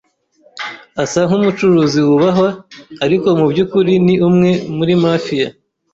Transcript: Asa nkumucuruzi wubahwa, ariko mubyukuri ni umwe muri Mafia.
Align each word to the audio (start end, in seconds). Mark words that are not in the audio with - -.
Asa 1.03 1.19
nkumucuruzi 1.27 1.99
wubahwa, 2.07 2.49
ariko 3.05 3.27
mubyukuri 3.39 3.93
ni 4.05 4.15
umwe 4.27 4.51
muri 4.77 4.93
Mafia. 5.03 5.47